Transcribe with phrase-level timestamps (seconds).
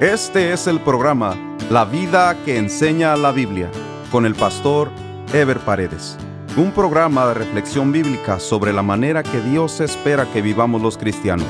[0.00, 1.36] Este es el programa
[1.70, 3.70] La vida que enseña la Biblia
[4.10, 4.90] con el pastor
[5.32, 6.18] Ever Paredes.
[6.56, 11.46] Un programa de reflexión bíblica sobre la manera que Dios espera que vivamos los cristianos,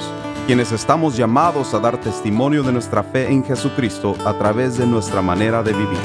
[0.47, 5.23] quienes estamos llamados a dar testimonio de nuestra fe en Jesucristo a través de nuestra
[5.23, 5.99] manera de vivir.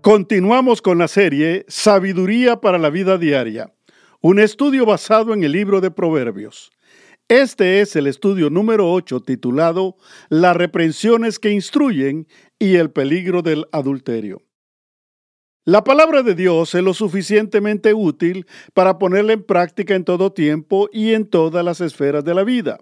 [0.00, 3.70] Continuamos con la serie Sabiduría para la vida diaria,
[4.22, 6.72] un estudio basado en el libro de Proverbios.
[7.30, 9.96] Este es el estudio número 8 titulado
[10.30, 12.26] Las reprensiones que instruyen
[12.58, 14.42] y el peligro del adulterio.
[15.64, 20.88] La palabra de Dios es lo suficientemente útil para ponerla en práctica en todo tiempo
[20.92, 22.80] y en todas las esferas de la vida.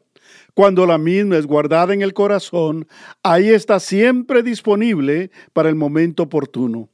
[0.54, 2.88] Cuando la misma es guardada en el corazón,
[3.22, 6.88] ahí está siempre disponible para el momento oportuno.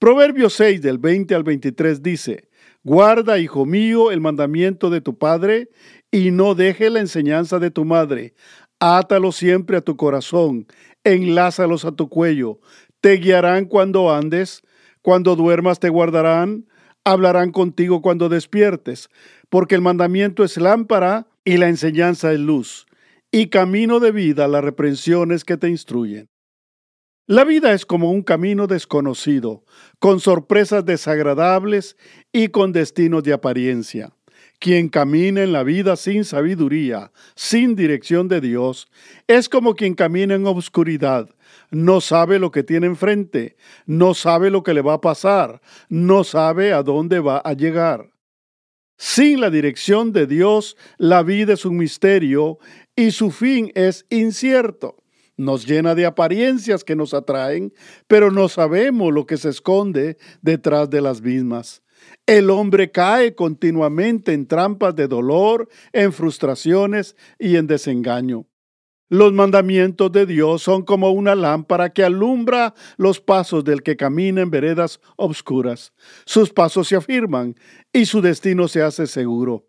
[0.00, 2.50] Proverbios 6 del 20 al 23 dice,
[2.82, 5.68] Guarda, hijo mío, el mandamiento de tu padre
[6.10, 8.34] y no deje la enseñanza de tu madre.
[8.78, 10.66] Átalo siempre a tu corazón,
[11.04, 12.60] enlázalos a tu cuello.
[13.00, 14.62] Te guiarán cuando andes,
[15.02, 16.66] cuando duermas te guardarán,
[17.04, 19.08] hablarán contigo cuando despiertes,
[19.48, 22.86] porque el mandamiento es lámpara y la enseñanza es luz,
[23.30, 26.28] y camino de vida las reprensiones que te instruyen.
[27.26, 29.64] La vida es como un camino desconocido,
[30.00, 31.96] con sorpresas desagradables
[32.32, 34.12] y con destinos de apariencia.
[34.60, 38.88] Quien camina en la vida sin sabiduría, sin dirección de Dios,
[39.26, 41.30] es como quien camina en obscuridad.
[41.70, 46.24] No sabe lo que tiene enfrente, no sabe lo que le va a pasar, no
[46.24, 48.10] sabe a dónde va a llegar.
[48.98, 52.58] Sin la dirección de Dios, la vida es un misterio
[52.94, 55.02] y su fin es incierto.
[55.38, 57.72] Nos llena de apariencias que nos atraen,
[58.06, 61.82] pero no sabemos lo que se esconde detrás de las mismas.
[62.26, 68.46] El hombre cae continuamente en trampas de dolor, en frustraciones y en desengaño.
[69.08, 74.40] Los mandamientos de Dios son como una lámpara que alumbra los pasos del que camina
[74.40, 75.92] en veredas obscuras.
[76.24, 77.56] Sus pasos se afirman
[77.92, 79.66] y su destino se hace seguro.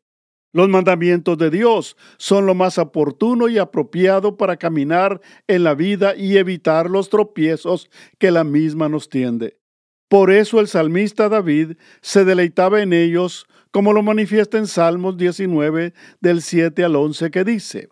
[0.54, 6.16] Los mandamientos de Dios son lo más oportuno y apropiado para caminar en la vida
[6.16, 7.90] y evitar los tropiezos
[8.20, 9.61] que la misma nos tiende.
[10.12, 15.94] Por eso el salmista David se deleitaba en ellos, como lo manifiesta en Salmos 19
[16.20, 17.88] del 7 al 11 que dice,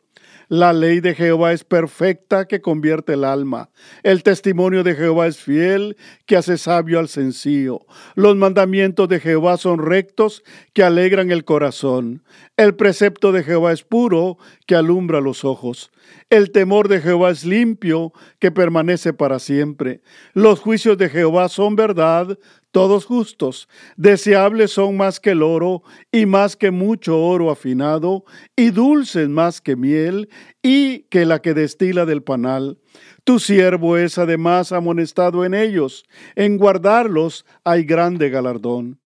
[0.49, 3.69] la ley de Jehová es perfecta que convierte el alma.
[4.01, 5.95] El testimonio de Jehová es fiel
[6.25, 7.85] que hace sabio al sencillo.
[8.15, 10.43] Los mandamientos de Jehová son rectos
[10.73, 12.23] que alegran el corazón.
[12.57, 15.91] El precepto de Jehová es puro que alumbra los ojos.
[16.31, 20.01] El temor de Jehová es limpio que permanece para siempre.
[20.33, 22.39] Los juicios de Jehová son verdad,
[22.71, 23.67] todos justos.
[23.97, 28.25] Deseables son más que el oro y más que mucho oro afinado,
[28.55, 30.29] y dulces más que miel
[30.61, 32.79] y que la que destila del panal.
[33.23, 38.99] Tu siervo es además amonestado en ellos, en guardarlos hay grande galardón.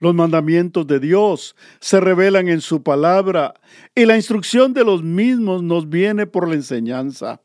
[0.00, 3.54] Los mandamientos de Dios se revelan en su palabra
[3.94, 7.40] y la instrucción de los mismos nos viene por la enseñanza.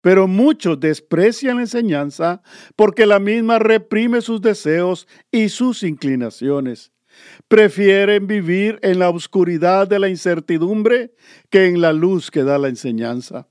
[0.00, 2.42] Pero muchos desprecian la enseñanza
[2.76, 6.92] porque la misma reprime sus deseos y sus inclinaciones.
[7.48, 11.12] Prefieren vivir en la oscuridad de la incertidumbre
[11.50, 13.48] que en la luz que da la enseñanza.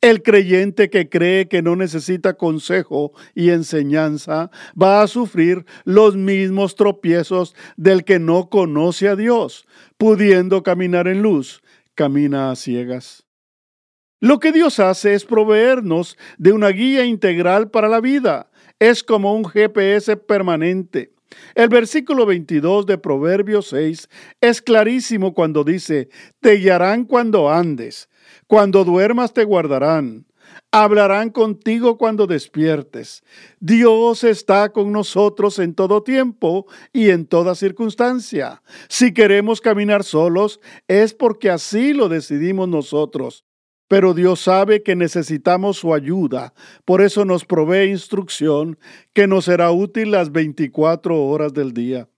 [0.00, 4.50] El creyente que cree que no necesita consejo y enseñanza
[4.80, 9.66] va a sufrir los mismos tropiezos del que no conoce a Dios,
[9.96, 11.62] pudiendo caminar en luz,
[11.94, 13.27] camina a ciegas.
[14.20, 18.50] Lo que Dios hace es proveernos de una guía integral para la vida.
[18.80, 21.12] Es como un GPS permanente.
[21.54, 24.08] El versículo 22 de Proverbios 6
[24.40, 26.08] es clarísimo cuando dice,
[26.40, 28.08] te guiarán cuando andes,
[28.48, 30.26] cuando duermas te guardarán,
[30.72, 33.22] hablarán contigo cuando despiertes.
[33.60, 38.62] Dios está con nosotros en todo tiempo y en toda circunstancia.
[38.88, 43.44] Si queremos caminar solos, es porque así lo decidimos nosotros.
[43.88, 46.52] Pero Dios sabe que necesitamos su ayuda,
[46.84, 48.78] por eso nos provee instrucción
[49.14, 52.08] que nos será útil las 24 horas del día.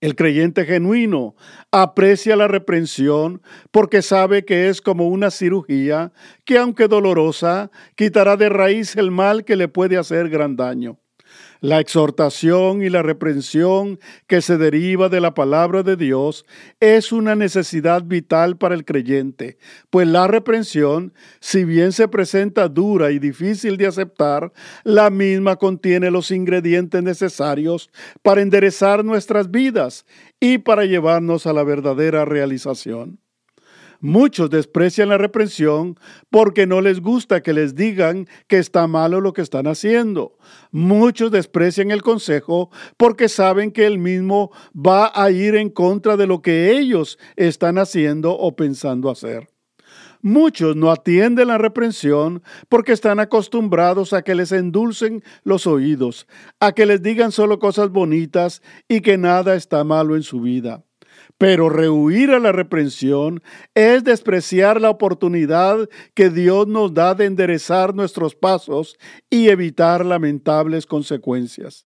[0.00, 1.36] El creyente genuino
[1.70, 3.40] aprecia la reprensión
[3.70, 6.12] porque sabe que es como una cirugía
[6.44, 10.98] que, aunque dolorosa, quitará de raíz el mal que le puede hacer gran daño.
[11.62, 16.44] La exhortación y la reprensión que se deriva de la palabra de Dios
[16.80, 23.12] es una necesidad vital para el creyente, pues la reprensión, si bien se presenta dura
[23.12, 27.90] y difícil de aceptar, la misma contiene los ingredientes necesarios
[28.22, 30.04] para enderezar nuestras vidas
[30.40, 33.21] y para llevarnos a la verdadera realización.
[34.02, 35.96] Muchos desprecian la reprensión
[36.28, 40.36] porque no les gusta que les digan que está malo lo que están haciendo.
[40.72, 46.26] Muchos desprecian el consejo porque saben que el mismo va a ir en contra de
[46.26, 49.48] lo que ellos están haciendo o pensando hacer.
[50.20, 56.26] Muchos no atienden la reprensión porque están acostumbrados a que les endulcen los oídos,
[56.58, 60.82] a que les digan solo cosas bonitas y que nada está malo en su vida.
[61.42, 63.42] Pero rehuir a la reprensión
[63.74, 68.96] es despreciar la oportunidad que Dios nos da de enderezar nuestros pasos
[69.28, 71.88] y evitar lamentables consecuencias.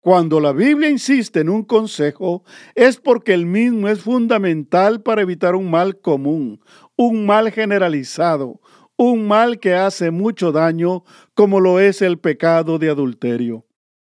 [0.00, 2.42] Cuando la Biblia insiste en un consejo,
[2.74, 6.62] es porque el mismo es fundamental para evitar un mal común,
[6.96, 8.62] un mal generalizado,
[8.96, 13.66] un mal que hace mucho daño, como lo es el pecado de adulterio.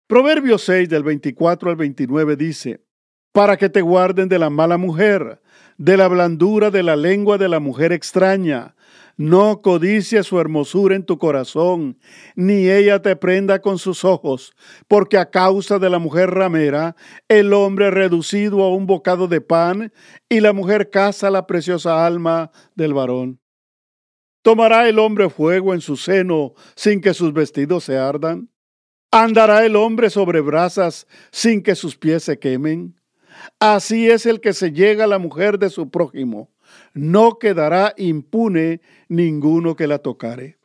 [0.07, 2.84] Proverbios 6 del 24 al 29 dice,
[3.35, 5.43] para que te guarden de la mala mujer,
[5.77, 8.77] de la blandura de la lengua de la mujer extraña.
[9.17, 11.99] No codicia su hermosura en tu corazón,
[12.37, 14.55] ni ella te prenda con sus ojos,
[14.87, 16.95] porque a causa de la mujer ramera,
[17.29, 19.93] el hombre reducido a un bocado de pan,
[20.29, 23.41] y la mujer caza la preciosa alma del varón.
[24.43, 28.49] ¿Tomará el hombre fuego en su seno sin que sus vestidos se ardan?
[29.11, 32.95] ¿Andará el hombre sobre brasas sin que sus pies se quemen?
[33.59, 36.51] Así es el que se llega a la mujer de su prójimo.
[36.93, 40.59] No quedará impune ninguno que la tocare.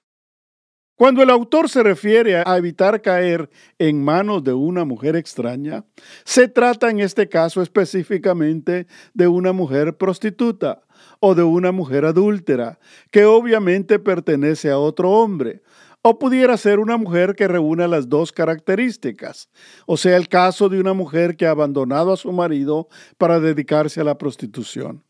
[0.99, 5.85] Cuando el autor se refiere a evitar caer en manos de una mujer extraña,
[6.25, 10.81] se trata en este caso específicamente de una mujer prostituta
[11.21, 12.79] o de una mujer adúltera,
[13.11, 15.61] que obviamente pertenece a otro hombre,
[16.01, 19.49] o pudiera ser una mujer que reúna las dos características,
[19.85, 22.87] o sea, el caso de una mujer que ha abandonado a su marido
[23.17, 25.03] para dedicarse a la prostitución.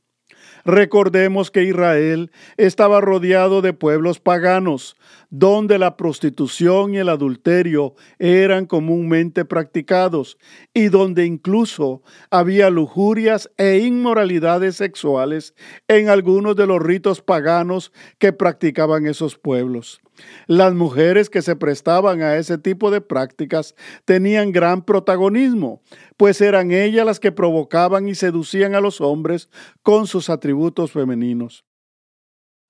[0.66, 4.98] Recordemos que Israel estaba rodeado de pueblos paganos,
[5.30, 10.38] donde la prostitución y el adulterio eran comúnmente practicados
[10.74, 15.54] y donde incluso había lujurias e inmoralidades sexuales
[15.88, 20.02] en algunos de los ritos paganos que practicaban esos pueblos.
[20.48, 25.82] Las mujeres que se prestaban a ese tipo de prácticas tenían gran protagonismo,
[26.18, 29.50] pues eran ellas las que provocaban y seducían a los hombres
[29.82, 31.69] con sus atributos femeninos.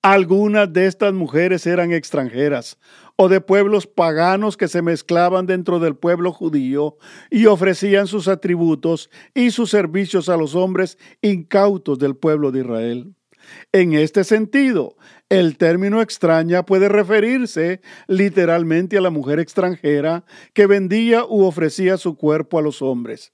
[0.02, 2.78] Algunas de estas mujeres eran extranjeras
[3.18, 6.96] o de pueblos paganos que se mezclaban dentro del pueblo judío
[7.30, 13.14] y ofrecían sus atributos y sus servicios a los hombres incautos del pueblo de Israel.
[13.74, 14.96] En este sentido,
[15.28, 20.24] el término extraña puede referirse literalmente a la mujer extranjera
[20.54, 23.34] que vendía u ofrecía su cuerpo a los hombres.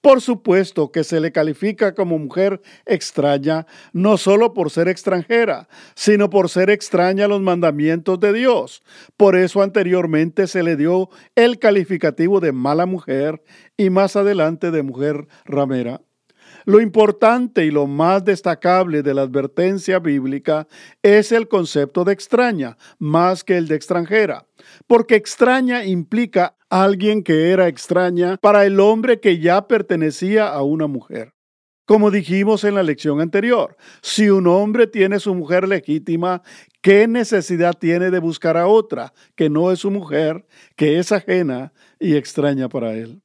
[0.00, 6.30] Por supuesto que se le califica como mujer extraña no solo por ser extranjera, sino
[6.30, 8.82] por ser extraña a los mandamientos de Dios.
[9.16, 13.42] Por eso anteriormente se le dio el calificativo de mala mujer
[13.76, 16.05] y más adelante de mujer ramera.
[16.66, 20.66] Lo importante y lo más destacable de la advertencia bíblica
[21.00, 24.48] es el concepto de extraña, más que el de extranjera,
[24.88, 30.88] porque extraña implica alguien que era extraña para el hombre que ya pertenecía a una
[30.88, 31.34] mujer.
[31.86, 36.42] Como dijimos en la lección anterior, si un hombre tiene su mujer legítima,
[36.82, 40.44] ¿qué necesidad tiene de buscar a otra que no es su mujer,
[40.74, 43.22] que es ajena y extraña para él?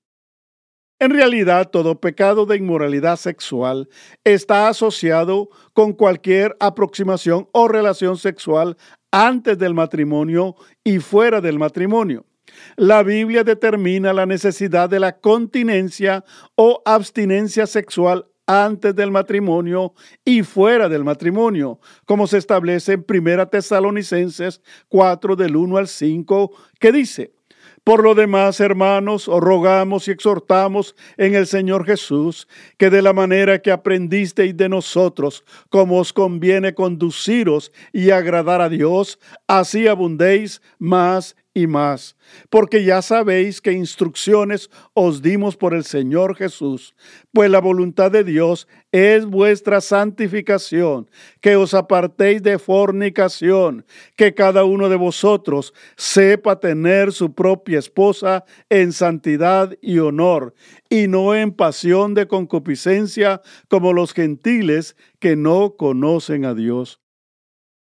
[1.01, 3.89] En realidad, todo pecado de inmoralidad sexual
[4.23, 8.77] está asociado con cualquier aproximación o relación sexual
[9.11, 12.27] antes del matrimonio y fuera del matrimonio.
[12.75, 20.43] La Biblia determina la necesidad de la continencia o abstinencia sexual antes del matrimonio y
[20.43, 26.91] fuera del matrimonio, como se establece en 1 Tesalonicenses 4 del 1 al 5, que
[26.91, 27.33] dice,
[27.83, 32.47] por lo demás, hermanos, os rogamos y exhortamos en el Señor Jesús,
[32.77, 38.69] que de la manera que aprendisteis de nosotros, como os conviene conduciros y agradar a
[38.69, 42.15] Dios, así abundéis más y más,
[42.49, 46.95] porque ya sabéis que instrucciones os dimos por el Señor Jesús,
[47.33, 51.09] pues la voluntad de Dios es vuestra santificación,
[51.41, 58.45] que os apartéis de fornicación, que cada uno de vosotros sepa tener su propia esposa
[58.69, 60.53] en santidad y honor,
[60.89, 67.00] y no en pasión de concupiscencia como los gentiles que no conocen a Dios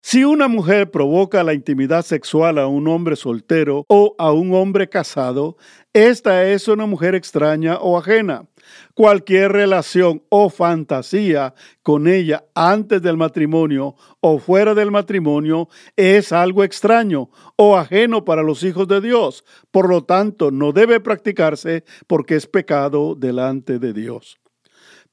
[0.06, 4.90] Si una mujer provoca la intimidad sexual a un hombre soltero o a un hombre
[4.90, 5.56] casado,
[5.94, 8.44] esta es una mujer extraña o ajena.
[8.92, 16.64] Cualquier relación o fantasía con ella antes del matrimonio o fuera del matrimonio es algo
[16.64, 19.42] extraño o ajeno para los hijos de Dios.
[19.70, 24.38] Por lo tanto, no debe practicarse porque es pecado delante de Dios.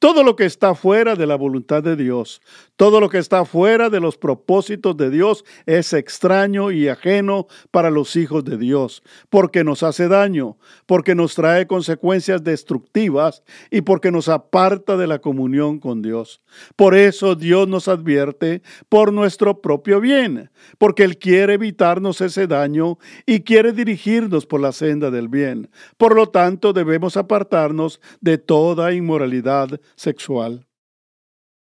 [0.02, 2.42] Todo lo que está fuera de la voluntad de Dios,
[2.76, 7.92] todo lo que está fuera de los propósitos de Dios es extraño y ajeno para
[7.92, 14.10] los hijos de Dios, porque nos hace daño, porque nos trae consecuencias destructivas y porque
[14.10, 16.42] nos aparta de la comunión con Dios.
[16.76, 22.98] Por eso Dios nos advierte por nuestro propio bien, porque Él quiere evitarnos ese daño
[23.28, 25.70] y quiere dirigirnos por la senda del bien.
[25.98, 30.68] Por lo tanto, debemos apartarnos de toda inmoralidad sexual.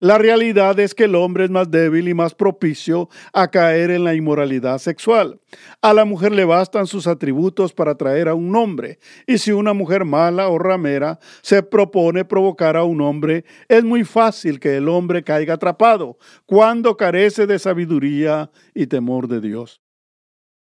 [0.01, 4.03] La realidad es que el hombre es más débil y más propicio a caer en
[4.03, 5.39] la inmoralidad sexual.
[5.81, 9.73] A la mujer le bastan sus atributos para atraer a un hombre, y si una
[9.73, 14.89] mujer mala o ramera se propone provocar a un hombre, es muy fácil que el
[14.89, 19.81] hombre caiga atrapado cuando carece de sabiduría y temor de Dios.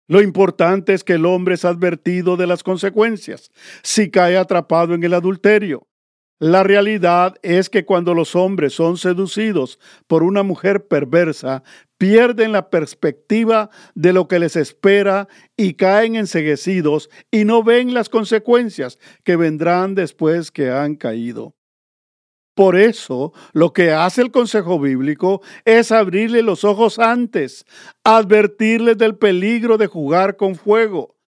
[0.07, 3.51] Lo importante es que el hombre es advertido de las consecuencias
[3.83, 5.87] si cae atrapado en el adulterio.
[6.41, 11.61] La realidad es que cuando los hombres son seducidos por una mujer perversa,
[11.99, 18.09] pierden la perspectiva de lo que les espera y caen enseguecidos y no ven las
[18.09, 21.53] consecuencias que vendrán después que han caído.
[22.55, 27.67] Por eso, lo que hace el consejo bíblico es abrirle los ojos antes,
[28.03, 31.20] advertirles del peligro de jugar con fuego,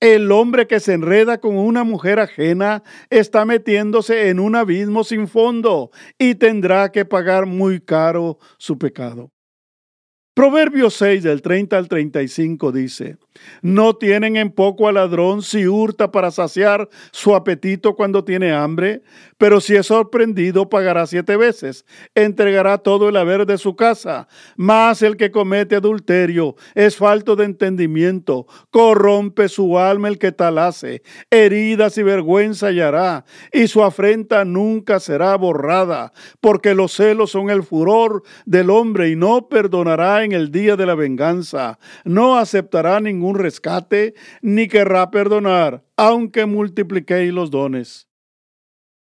[0.00, 5.28] el hombre que se enreda con una mujer ajena está metiéndose en un abismo sin
[5.28, 9.30] fondo y tendrá que pagar muy caro su pecado.
[10.34, 13.18] Proverbios 6 del 30 al 35 dice,
[13.62, 19.02] no tienen en poco al ladrón si hurta para saciar su apetito cuando tiene hambre,
[19.38, 21.84] pero si es sorprendido pagará siete veces,
[22.16, 24.26] entregará todo el haber de su casa.
[24.56, 30.58] Mas el que comete adulterio es falto de entendimiento, corrompe su alma el que tal
[30.58, 37.50] hace, heridas y vergüenza hallará, y su afrenta nunca será borrada, porque los celos son
[37.50, 43.00] el furor del hombre y no perdonará en el día de la venganza, no aceptará
[43.00, 48.08] ningún rescate, ni querrá perdonar, aunque multipliquéis los dones.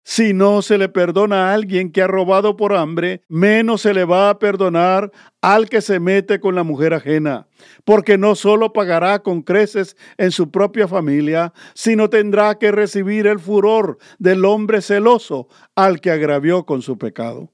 [0.03, 4.03] Si no se le perdona a alguien que ha robado por hambre, menos se le
[4.03, 5.11] va a perdonar
[5.41, 7.47] al que se mete con la mujer ajena,
[7.85, 13.39] porque no solo pagará con creces en su propia familia, sino tendrá que recibir el
[13.39, 17.51] furor del hombre celoso al que agravió con su pecado.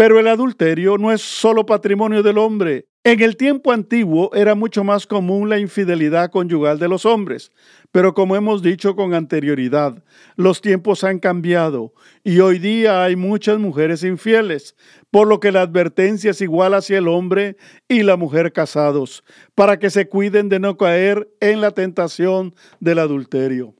[0.00, 4.82] Pero el adulterio no es solo patrimonio del hombre, en el tiempo antiguo era mucho
[4.82, 7.52] más común la infidelidad conyugal de los hombres,
[7.92, 10.02] pero como hemos dicho con anterioridad,
[10.36, 11.92] los tiempos han cambiado
[12.24, 14.74] y hoy día hay muchas mujeres infieles,
[15.10, 19.22] por lo que la advertencia es igual hacia el hombre y la mujer casados,
[19.54, 23.74] para que se cuiden de no caer en la tentación del adulterio.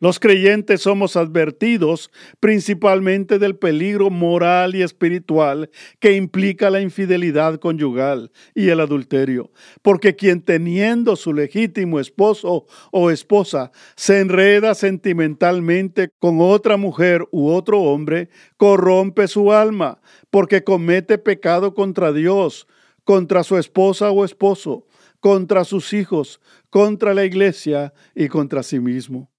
[0.00, 2.10] Los creyentes somos advertidos
[2.40, 5.70] principalmente del peligro moral y espiritual
[6.00, 13.10] que implica la infidelidad conyugal y el adulterio, porque quien teniendo su legítimo esposo o
[13.12, 21.18] esposa se enreda sentimentalmente con otra mujer u otro hombre, corrompe su alma, porque comete
[21.18, 22.66] pecado contra Dios,
[23.04, 24.88] contra su esposa o esposo,
[25.20, 29.30] contra sus hijos, contra la iglesia y contra sí mismo.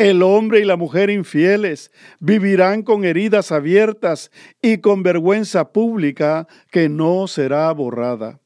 [0.00, 4.30] El hombre y la mujer infieles vivirán con heridas abiertas
[4.62, 8.40] y con vergüenza pública que no será borrada.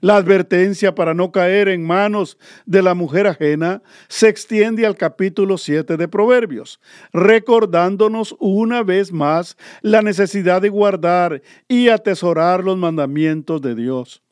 [0.00, 5.58] La advertencia para no caer en manos de la mujer ajena se extiende al capítulo
[5.58, 6.80] 7 de Proverbios,
[7.12, 14.22] recordándonos una vez más la necesidad de guardar y atesorar los mandamientos de Dios.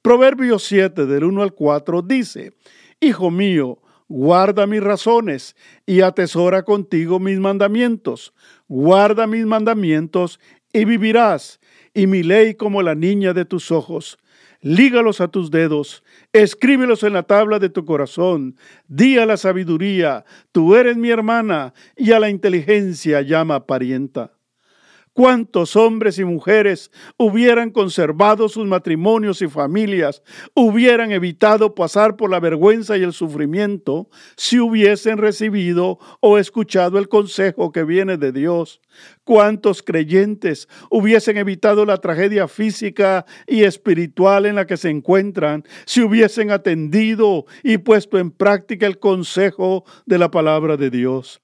[0.00, 2.54] Proverbios 7 del 1 al 4 dice,
[2.98, 3.82] Hijo mío,
[4.12, 8.34] guarda mis razones y atesora contigo mis mandamientos.
[8.68, 10.38] Guarda mis mandamientos
[10.72, 11.60] y vivirás,
[11.94, 14.18] y mi ley como la niña de tus ojos.
[14.60, 18.56] Lígalos a tus dedos, escríbelos en la tabla de tu corazón.
[18.86, 24.32] Di a la sabiduría, tú eres mi hermana, y a la inteligencia llama parienta.
[25.12, 30.22] Cuántos hombres y mujeres hubieran conservado sus matrimonios y familias,
[30.54, 37.08] hubieran evitado pasar por la vergüenza y el sufrimiento si hubiesen recibido o escuchado el
[37.08, 38.80] consejo que viene de Dios.
[39.24, 46.02] Cuántos creyentes hubiesen evitado la tragedia física y espiritual en la que se encuentran si
[46.02, 51.42] hubiesen atendido y puesto en práctica el consejo de la palabra de Dios.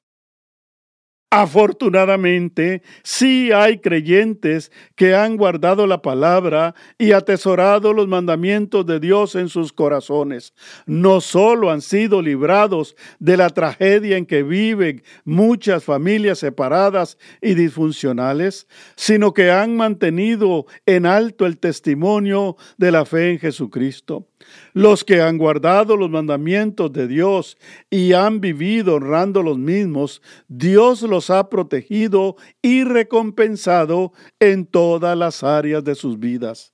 [1.31, 9.35] Afortunadamente, sí hay creyentes que han guardado la palabra y atesorado los mandamientos de Dios
[9.35, 10.55] en sus corazones.
[10.87, 17.53] No solo han sido librados de la tragedia en que viven muchas familias separadas y
[17.53, 18.67] disfuncionales,
[18.97, 24.27] sino que han mantenido en alto el testimonio de la fe en Jesucristo.
[24.73, 27.59] Los que han guardado los mandamientos de Dios
[27.91, 35.43] y han vivido honrando los mismos, Dios los ha protegido y recompensado en todas las
[35.43, 36.73] áreas de sus vidas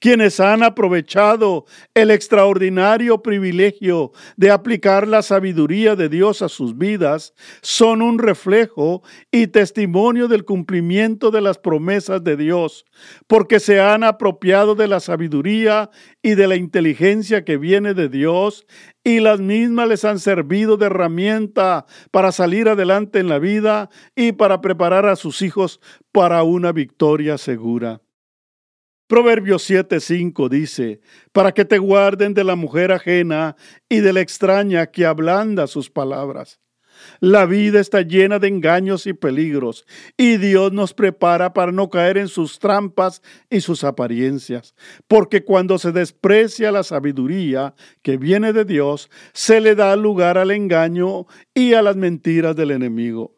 [0.00, 7.34] quienes han aprovechado el extraordinario privilegio de aplicar la sabiduría de Dios a sus vidas,
[7.62, 12.84] son un reflejo y testimonio del cumplimiento de las promesas de Dios,
[13.26, 15.90] porque se han apropiado de la sabiduría
[16.22, 18.66] y de la inteligencia que viene de Dios
[19.04, 24.32] y las mismas les han servido de herramienta para salir adelante en la vida y
[24.32, 28.00] para preparar a sus hijos para una victoria segura.
[29.06, 31.00] Proverbios 7:5 dice,
[31.32, 33.54] para que te guarden de la mujer ajena
[33.88, 36.60] y de la extraña que ablanda sus palabras.
[37.20, 39.84] La vida está llena de engaños y peligros,
[40.16, 43.20] y Dios nos prepara para no caer en sus trampas
[43.50, 44.74] y sus apariencias,
[45.06, 50.50] porque cuando se desprecia la sabiduría que viene de Dios, se le da lugar al
[50.50, 53.33] engaño y a las mentiras del enemigo.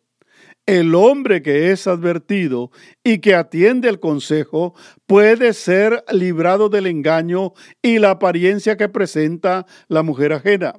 [0.66, 2.72] El hombre que es advertido
[3.04, 4.74] y que atiende el consejo
[5.06, 10.74] puede ser librado del engaño y la apariencia que presenta la mujer ajena,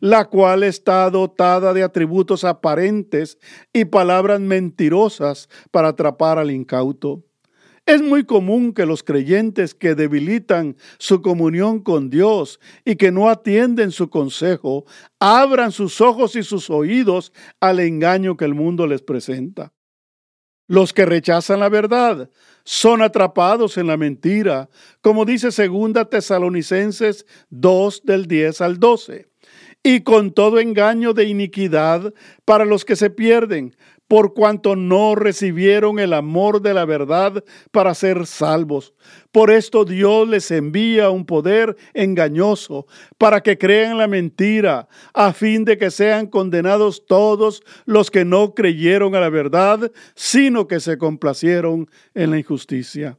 [0.00, 3.38] la cual está dotada de atributos aparentes
[3.72, 7.24] y palabras mentirosas para atrapar al incauto.
[7.90, 13.28] Es muy común que los creyentes que debilitan su comunión con Dios y que no
[13.28, 14.84] atienden su consejo,
[15.18, 19.72] abran sus ojos y sus oídos al engaño que el mundo les presenta.
[20.68, 22.30] Los que rechazan la verdad
[22.62, 24.70] son atrapados en la mentira,
[25.00, 29.29] como dice segunda Tesalonicenses 2 del 10 al 12
[29.82, 32.12] y con todo engaño de iniquidad
[32.44, 33.74] para los que se pierden,
[34.10, 38.92] por cuanto no recibieron el amor de la verdad para ser salvos.
[39.30, 42.86] Por esto Dios les envía un poder engañoso
[43.18, 48.52] para que crean la mentira, a fin de que sean condenados todos los que no
[48.52, 53.16] creyeron a la verdad, sino que se complacieron en la injusticia.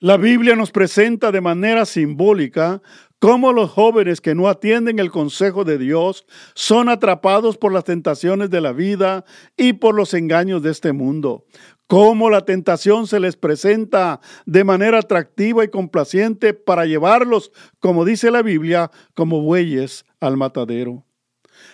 [0.00, 2.80] La Biblia nos presenta de manera simbólica
[3.18, 8.50] cómo los jóvenes que no atienden el consejo de Dios son atrapados por las tentaciones
[8.50, 9.24] de la vida
[9.56, 11.44] y por los engaños de este mundo.
[11.86, 17.50] Cómo la tentación se les presenta de manera atractiva y complaciente para llevarlos,
[17.80, 21.04] como dice la Biblia, como bueyes al matadero.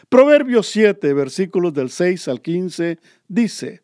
[0.08, 3.82] Proverbios 7, versículos del 6 al 15, dice,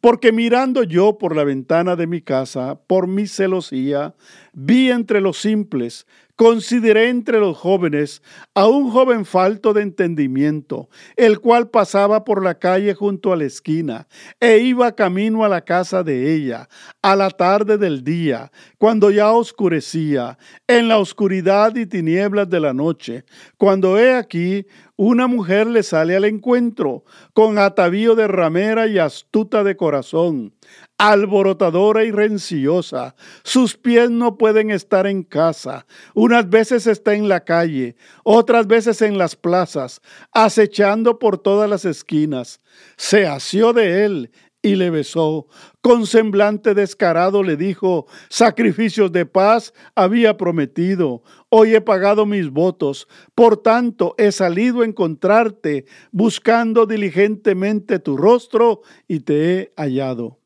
[0.00, 4.14] porque mirando yo por la ventana de mi casa, por mi celosía,
[4.52, 6.06] vi entre los simples
[6.40, 8.22] Consideré entre los jóvenes
[8.54, 13.44] a un joven falto de entendimiento, el cual pasaba por la calle junto a la
[13.44, 14.08] esquina
[14.40, 16.66] e iba camino a la casa de ella,
[17.02, 22.72] a la tarde del día, cuando ya oscurecía, en la oscuridad y tinieblas de la
[22.72, 23.26] noche,
[23.58, 29.62] cuando he aquí una mujer le sale al encuentro, con atavío de ramera y astuta
[29.62, 30.54] de corazón
[30.98, 33.14] alborotadora y renciosa.
[33.42, 35.86] Sus pies no pueden estar en casa.
[36.14, 40.02] Unas veces está en la calle, otras veces en las plazas,
[40.32, 42.60] acechando por todas las esquinas.
[42.96, 44.30] Se asió de él
[44.62, 45.46] y le besó.
[45.80, 53.08] Con semblante descarado le dijo, sacrificios de paz había prometido, hoy he pagado mis votos,
[53.34, 60.39] por tanto he salido a encontrarte, buscando diligentemente tu rostro, y te he hallado.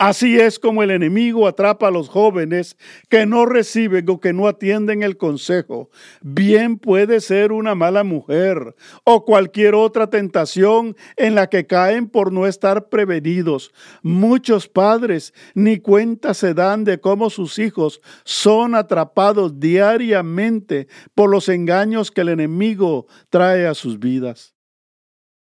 [0.00, 2.78] Así es como el enemigo atrapa a los jóvenes
[3.10, 5.90] que no reciben o que no atienden el consejo.
[6.22, 12.32] Bien puede ser una mala mujer o cualquier otra tentación en la que caen por
[12.32, 13.74] no estar prevenidos.
[14.02, 21.50] Muchos padres ni cuenta se dan de cómo sus hijos son atrapados diariamente por los
[21.50, 24.54] engaños que el enemigo trae a sus vidas.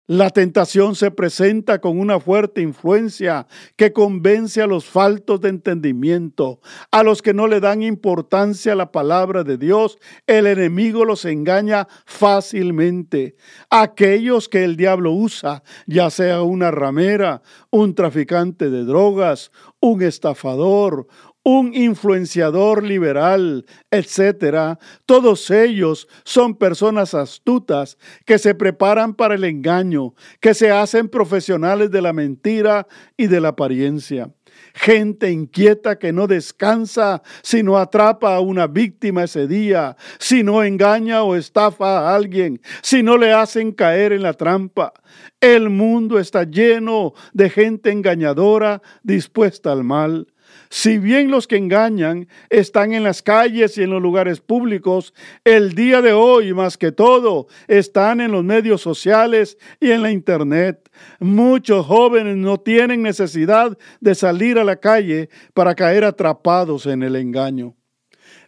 [0.08, 6.60] La tentación se presenta con una fuerte influencia que convence a los faltos de entendimiento,
[6.90, 9.98] a los que no le dan importancia a la palabra de Dios.
[10.26, 13.36] El enemigo los engaña fácilmente.
[13.70, 21.06] Aquellos que el diablo usa, ya sea una ramera, un traficante de drogas, un estafador,
[21.44, 30.14] un influenciador liberal, etcétera, todos ellos son personas astutas que se preparan para el engaño,
[30.40, 34.30] que se hacen profesionales de la mentira y de la apariencia.
[34.74, 40.62] Gente inquieta que no descansa si no atrapa a una víctima ese día, si no
[40.62, 44.92] engaña o estafa a alguien, si no le hacen caer en la trampa.
[45.40, 50.31] El mundo está lleno de gente engañadora dispuesta al mal.
[50.74, 55.12] Si bien los que engañan están en las calles y en los lugares públicos,
[55.44, 60.10] el día de hoy más que todo están en los medios sociales y en la
[60.10, 60.90] internet.
[61.20, 67.16] Muchos jóvenes no tienen necesidad de salir a la calle para caer atrapados en el
[67.16, 67.76] engaño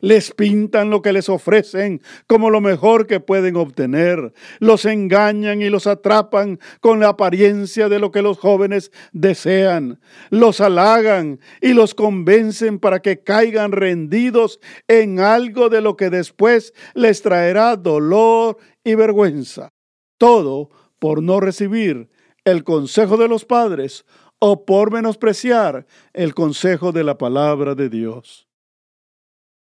[0.01, 5.71] les pintan lo que les ofrecen como lo mejor que pueden obtener, los engañan y
[5.71, 11.95] los atrapan con la apariencia de lo que los jóvenes desean, los halagan y los
[11.95, 18.95] convencen para que caigan rendidos en algo de lo que después les traerá dolor y
[18.95, 19.71] vergüenza.
[20.19, 22.09] Todo por no recibir
[22.45, 24.05] el consejo de los padres
[24.39, 28.47] o por menospreciar el consejo de la palabra de Dios.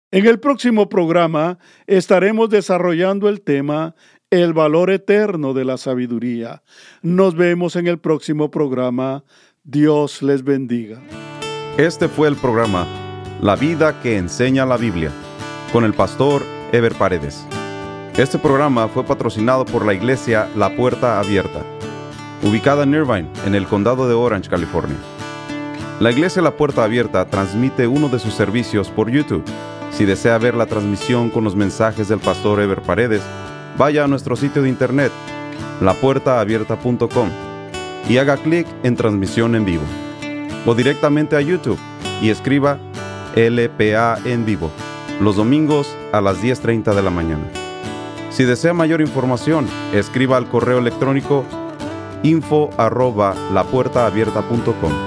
[0.10, 3.94] En el próximo programa estaremos desarrollando el tema
[4.30, 6.64] El valor eterno de la sabiduría.
[7.02, 9.26] Nos vemos en el próximo programa.
[9.66, 11.02] Dios les bendiga.
[11.78, 12.88] Este fue el programa
[13.42, 15.12] La vida que enseña la Biblia
[15.74, 16.42] con el pastor
[16.72, 17.46] Ever Paredes.
[18.16, 21.66] Este programa fue patrocinado por la iglesia La Puerta Abierta,
[22.44, 24.98] ubicada en Irvine, en el condado de Orange, California.
[26.00, 29.44] La iglesia La Puerta Abierta transmite uno de sus servicios por YouTube
[29.98, 33.24] si desea ver la transmisión con los mensajes del pastor Ever Paredes,
[33.80, 35.12] vaya a nuestro sitio de internet,
[35.82, 37.30] lapuertaabierta.com,
[38.08, 39.84] y haga clic en transmisión en vivo.
[40.68, 41.80] O directamente a YouTube
[42.22, 42.78] y escriba
[43.36, 44.70] LPA en vivo,
[45.20, 47.50] los domingos a las 10.30 de la mañana.
[48.30, 51.44] Si desea mayor información, escriba al correo electrónico
[52.22, 55.07] info arroba lapuertaabierta.com.